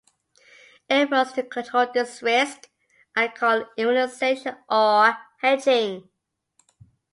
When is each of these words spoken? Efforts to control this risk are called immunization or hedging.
Efforts 0.89 1.33
to 1.33 1.43
control 1.43 1.85
this 1.93 2.23
risk 2.23 2.71
are 3.15 3.31
called 3.31 3.67
immunization 3.77 4.55
or 4.67 5.15
hedging. 5.39 6.09